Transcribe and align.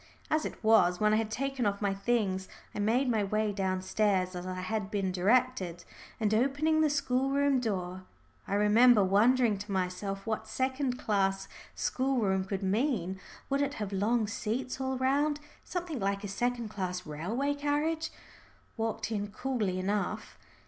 As 0.31 0.45
it 0.45 0.63
was, 0.63 0.99
when 0.99 1.13
I 1.13 1.17
had 1.17 1.29
taken 1.29 1.67
off 1.67 1.79
my 1.79 1.93
things 1.93 2.47
I 2.73 2.79
made 2.79 3.07
my 3.07 3.23
way 3.23 3.51
downstairs 3.51 4.35
as 4.35 4.47
I 4.47 4.55
had 4.61 4.89
been 4.89 5.11
directed, 5.11 5.83
and 6.19 6.33
opening 6.33 6.81
the 6.81 6.89
schoolroom 6.89 7.59
door 7.59 8.01
I 8.47 8.55
remember 8.55 9.03
wondering 9.03 9.59
to 9.59 9.71
myself 9.71 10.25
what 10.25 10.47
second 10.47 10.97
class 10.97 11.47
schoolroom 11.75 12.45
could 12.45 12.63
mean: 12.63 13.19
would 13.47 13.61
it 13.61 13.75
have 13.75 13.93
long 13.93 14.25
seats 14.25 14.81
all 14.81 14.97
round, 14.97 15.39
something 15.63 15.99
like 15.99 16.23
a 16.23 16.27
second 16.27 16.69
class 16.69 17.05
railway 17.05 17.53
carriage? 17.53 18.09
walked 18.77 19.11
in 19.11 19.27
coolly 19.27 19.77
enough. 19.77 20.39